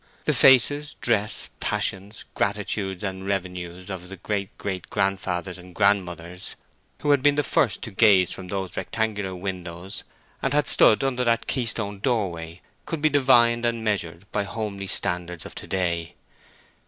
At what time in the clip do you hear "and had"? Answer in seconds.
10.41-10.65